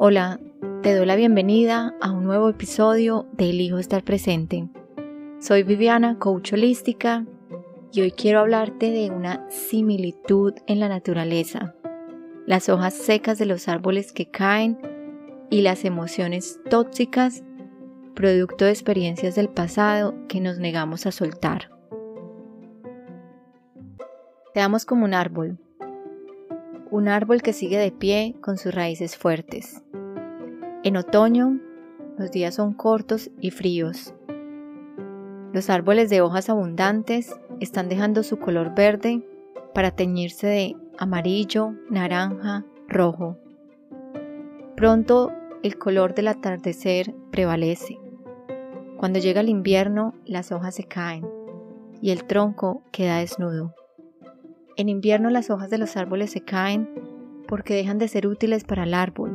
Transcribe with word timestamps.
Hola, 0.00 0.38
te 0.84 0.94
doy 0.94 1.06
la 1.06 1.16
bienvenida 1.16 1.92
a 2.00 2.12
un 2.12 2.22
nuevo 2.22 2.48
episodio 2.48 3.26
de 3.32 3.50
Elijo 3.50 3.78
estar 3.78 4.04
presente. 4.04 4.68
Soy 5.40 5.64
Viviana, 5.64 6.20
coach 6.20 6.52
holística, 6.52 7.26
y 7.90 8.02
hoy 8.02 8.12
quiero 8.12 8.38
hablarte 8.38 8.92
de 8.92 9.10
una 9.10 9.44
similitud 9.50 10.54
en 10.68 10.78
la 10.78 10.88
naturaleza, 10.88 11.74
las 12.46 12.68
hojas 12.68 12.94
secas 12.94 13.38
de 13.38 13.46
los 13.46 13.66
árboles 13.66 14.12
que 14.12 14.30
caen 14.30 14.78
y 15.50 15.62
las 15.62 15.84
emociones 15.84 16.60
tóxicas 16.70 17.42
producto 18.14 18.66
de 18.66 18.70
experiencias 18.70 19.34
del 19.34 19.48
pasado 19.48 20.14
que 20.28 20.40
nos 20.40 20.60
negamos 20.60 21.06
a 21.06 21.10
soltar. 21.10 21.72
Seamos 24.54 24.84
como 24.84 25.04
un 25.04 25.14
árbol, 25.14 25.58
un 26.90 27.08
árbol 27.08 27.42
que 27.42 27.52
sigue 27.52 27.78
de 27.78 27.92
pie 27.92 28.36
con 28.40 28.56
sus 28.58 28.74
raíces 28.74 29.16
fuertes. 29.16 29.82
En 30.84 30.96
otoño, 30.96 31.58
los 32.18 32.30
días 32.30 32.54
son 32.54 32.72
cortos 32.72 33.32
y 33.40 33.50
fríos. 33.50 34.14
Los 35.52 35.70
árboles 35.70 36.08
de 36.08 36.20
hojas 36.20 36.48
abundantes 36.48 37.34
están 37.58 37.88
dejando 37.88 38.22
su 38.22 38.38
color 38.38 38.76
verde 38.76 39.26
para 39.74 39.90
teñirse 39.90 40.46
de 40.46 40.76
amarillo, 40.96 41.74
naranja, 41.90 42.64
rojo. 42.86 43.36
Pronto 44.76 45.32
el 45.64 45.78
color 45.78 46.14
del 46.14 46.28
atardecer 46.28 47.12
prevalece. 47.32 47.98
Cuando 48.98 49.18
llega 49.18 49.40
el 49.40 49.48
invierno, 49.48 50.14
las 50.26 50.52
hojas 50.52 50.76
se 50.76 50.84
caen 50.84 51.26
y 52.00 52.12
el 52.12 52.22
tronco 52.24 52.84
queda 52.92 53.18
desnudo. 53.18 53.74
En 54.76 54.88
invierno 54.88 55.28
las 55.30 55.50
hojas 55.50 55.70
de 55.70 55.78
los 55.78 55.96
árboles 55.96 56.30
se 56.30 56.42
caen 56.42 56.88
porque 57.48 57.74
dejan 57.74 57.98
de 57.98 58.06
ser 58.06 58.28
útiles 58.28 58.62
para 58.62 58.84
el 58.84 58.94
árbol 58.94 59.27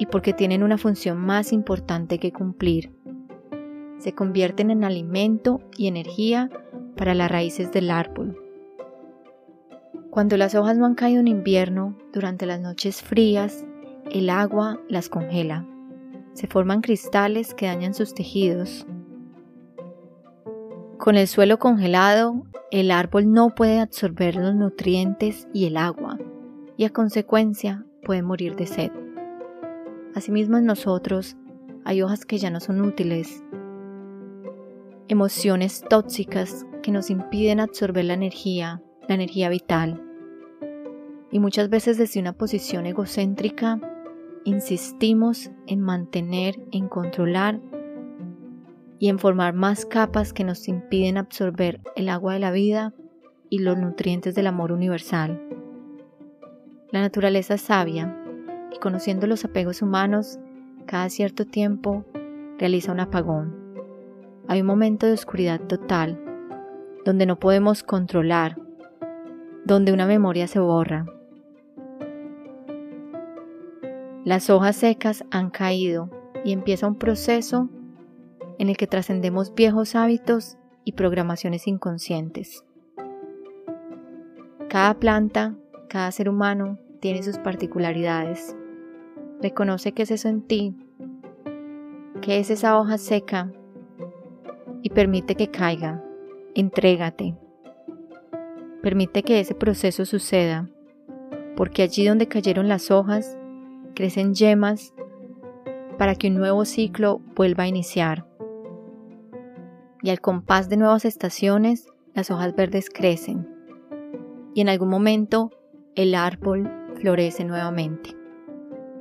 y 0.00 0.06
porque 0.06 0.32
tienen 0.32 0.62
una 0.62 0.78
función 0.78 1.18
más 1.18 1.52
importante 1.52 2.18
que 2.18 2.32
cumplir. 2.32 2.90
Se 3.98 4.14
convierten 4.14 4.70
en 4.70 4.82
alimento 4.82 5.60
y 5.76 5.88
energía 5.88 6.48
para 6.96 7.12
las 7.14 7.30
raíces 7.30 7.70
del 7.70 7.90
árbol. 7.90 8.34
Cuando 10.08 10.38
las 10.38 10.54
hojas 10.54 10.78
no 10.78 10.86
han 10.86 10.94
caído 10.94 11.20
en 11.20 11.28
invierno, 11.28 11.98
durante 12.14 12.46
las 12.46 12.62
noches 12.62 13.02
frías, 13.02 13.66
el 14.10 14.30
agua 14.30 14.80
las 14.88 15.10
congela. 15.10 15.66
Se 16.32 16.46
forman 16.46 16.80
cristales 16.80 17.52
que 17.52 17.66
dañan 17.66 17.92
sus 17.92 18.14
tejidos. 18.14 18.86
Con 20.96 21.16
el 21.16 21.28
suelo 21.28 21.58
congelado, 21.58 22.46
el 22.70 22.90
árbol 22.90 23.30
no 23.30 23.50
puede 23.50 23.80
absorber 23.80 24.36
los 24.36 24.54
nutrientes 24.54 25.46
y 25.52 25.66
el 25.66 25.76
agua 25.76 26.16
y 26.78 26.84
a 26.84 26.90
consecuencia 26.90 27.84
puede 28.02 28.22
morir 28.22 28.56
de 28.56 28.66
sed. 28.66 29.09
Asimismo 30.14 30.58
en 30.58 30.66
nosotros 30.66 31.36
hay 31.84 32.02
hojas 32.02 32.24
que 32.24 32.38
ya 32.38 32.50
no 32.50 32.60
son 32.60 32.80
útiles, 32.80 33.42
emociones 35.08 35.84
tóxicas 35.88 36.66
que 36.82 36.90
nos 36.90 37.10
impiden 37.10 37.60
absorber 37.60 38.04
la 38.04 38.14
energía, 38.14 38.82
la 39.08 39.14
energía 39.14 39.48
vital. 39.48 40.02
Y 41.30 41.38
muchas 41.38 41.68
veces 41.68 41.96
desde 41.96 42.18
una 42.18 42.32
posición 42.32 42.86
egocéntrica 42.86 43.80
insistimos 44.44 45.50
en 45.66 45.80
mantener, 45.80 46.60
en 46.72 46.88
controlar 46.88 47.60
y 48.98 49.08
en 49.08 49.18
formar 49.18 49.54
más 49.54 49.86
capas 49.86 50.32
que 50.32 50.44
nos 50.44 50.66
impiden 50.66 51.18
absorber 51.18 51.80
el 51.94 52.08
agua 52.08 52.34
de 52.34 52.40
la 52.40 52.50
vida 52.50 52.94
y 53.48 53.60
los 53.60 53.78
nutrientes 53.78 54.34
del 54.34 54.48
amor 54.48 54.72
universal. 54.72 55.40
La 56.90 57.00
naturaleza 57.00 57.56
sabia 57.56 58.19
conociendo 58.80 59.26
los 59.26 59.44
apegos 59.44 59.82
humanos, 59.82 60.38
cada 60.86 61.08
cierto 61.08 61.46
tiempo 61.46 62.04
realiza 62.58 62.92
un 62.92 63.00
apagón. 63.00 63.54
Hay 64.48 64.62
un 64.62 64.66
momento 64.66 65.06
de 65.06 65.12
oscuridad 65.12 65.60
total, 65.60 66.20
donde 67.04 67.26
no 67.26 67.38
podemos 67.38 67.82
controlar, 67.82 68.60
donde 69.64 69.92
una 69.92 70.06
memoria 70.06 70.46
se 70.46 70.58
borra. 70.58 71.06
Las 74.24 74.50
hojas 74.50 74.76
secas 74.76 75.24
han 75.30 75.50
caído 75.50 76.10
y 76.44 76.52
empieza 76.52 76.86
un 76.86 76.96
proceso 76.96 77.68
en 78.58 78.68
el 78.68 78.76
que 78.76 78.86
trascendemos 78.86 79.54
viejos 79.54 79.94
hábitos 79.94 80.58
y 80.84 80.92
programaciones 80.92 81.66
inconscientes. 81.66 82.64
Cada 84.68 84.94
planta, 84.94 85.54
cada 85.88 86.12
ser 86.12 86.28
humano 86.28 86.78
tiene 87.00 87.22
sus 87.22 87.38
particularidades. 87.38 88.56
Reconoce 89.42 89.92
qué 89.92 90.02
es 90.02 90.10
eso 90.10 90.28
en 90.28 90.42
ti, 90.42 90.74
qué 92.20 92.38
es 92.38 92.50
esa 92.50 92.78
hoja 92.78 92.98
seca 92.98 93.50
y 94.82 94.90
permite 94.90 95.34
que 95.34 95.48
caiga. 95.50 96.04
Entrégate. 96.54 97.36
Permite 98.82 99.22
que 99.22 99.40
ese 99.40 99.54
proceso 99.54 100.04
suceda, 100.04 100.68
porque 101.56 101.82
allí 101.82 102.06
donde 102.06 102.28
cayeron 102.28 102.68
las 102.68 102.90
hojas, 102.90 103.38
crecen 103.94 104.34
yemas 104.34 104.94
para 105.98 106.14
que 106.14 106.28
un 106.28 106.34
nuevo 106.34 106.64
ciclo 106.64 107.20
vuelva 107.34 107.64
a 107.64 107.68
iniciar 107.68 108.26
y 110.02 110.10
al 110.10 110.20
compás 110.20 110.68
de 110.68 110.76
nuevas 110.76 111.04
estaciones, 111.04 111.86
las 112.14 112.30
hojas 112.30 112.54
verdes 112.54 112.90
crecen 112.90 113.48
y 114.54 114.60
en 114.60 114.68
algún 114.68 114.88
momento 114.88 115.50
el 115.94 116.14
árbol 116.14 116.70
florece 116.94 117.44
nuevamente. 117.44 118.19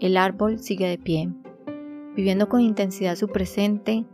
El 0.00 0.16
árbol 0.16 0.58
sigue 0.58 0.88
de 0.88 0.96
pie, 0.96 1.30
viviendo 2.16 2.48
con 2.48 2.62
intensidad 2.62 3.16
su 3.16 3.28
presente, 3.28 4.06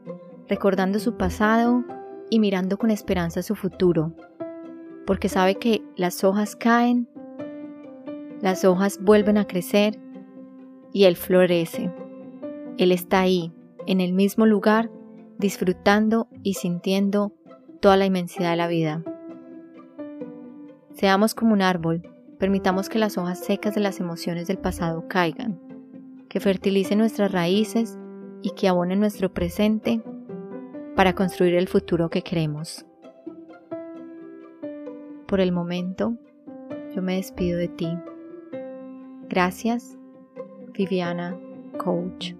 recordando 0.48 0.98
su 0.98 1.16
pasado 1.16 1.84
y 2.28 2.40
mirando 2.40 2.76
con 2.76 2.90
esperanza 2.90 3.40
su 3.42 3.54
futuro, 3.54 4.12
porque 5.06 5.28
sabe 5.28 5.54
que 5.54 5.84
las 5.94 6.24
hojas 6.24 6.56
caen, 6.56 7.08
las 8.40 8.64
hojas 8.64 8.98
vuelven 9.00 9.38
a 9.38 9.46
crecer 9.46 10.00
y 10.92 11.04
él 11.04 11.14
florece. 11.14 11.92
Él 12.78 12.90
está 12.90 13.20
ahí, 13.20 13.52
en 13.86 14.00
el 14.00 14.12
mismo 14.12 14.44
lugar 14.44 14.90
disfrutando 15.38 16.28
y 16.42 16.54
sintiendo 16.54 17.32
toda 17.80 17.96
la 17.96 18.06
inmensidad 18.06 18.50
de 18.50 18.56
la 18.56 18.66
vida. 18.66 19.04
Seamos 20.94 21.34
como 21.36 21.52
un 21.52 21.62
árbol, 21.62 22.02
permitamos 22.40 22.88
que 22.88 22.98
las 22.98 23.18
hojas 23.18 23.38
secas 23.38 23.74
de 23.76 23.82
las 23.82 24.00
emociones 24.00 24.48
del 24.48 24.58
pasado 24.58 25.06
caigan, 25.08 25.60
que 26.28 26.40
fertilicen 26.40 26.98
nuestras 26.98 27.32
raíces 27.32 27.98
y 28.42 28.50
que 28.50 28.68
abonen 28.68 29.00
nuestro 29.00 29.32
presente 29.32 30.02
para 30.94 31.14
construir 31.14 31.54
el 31.54 31.68
futuro 31.68 32.08
que 32.10 32.22
queremos. 32.22 32.86
Por 35.26 35.40
el 35.40 35.52
momento, 35.52 36.16
yo 36.94 37.02
me 37.02 37.16
despido 37.16 37.58
de 37.58 37.68
ti. 37.68 37.88
Gracias, 39.28 39.98
Viviana 40.72 41.38
Coach. 41.78 42.34